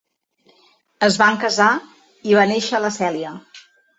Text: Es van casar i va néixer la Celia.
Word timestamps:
Es 1.07 1.17
van 1.23 1.37
casar 1.43 1.67
i 2.31 2.35
va 2.39 2.47
néixer 2.53 2.83
la 2.87 2.93
Celia. 2.99 3.37